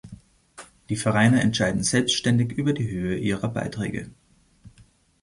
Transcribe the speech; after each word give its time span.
Die 0.89 0.95
Vereine 0.95 1.41
entscheiden 1.41 1.83
selbständig 1.83 2.53
über 2.53 2.73
die 2.73 2.89
Höhe 2.89 3.17
ihrer 3.19 3.47
Beiträge. 3.49 4.09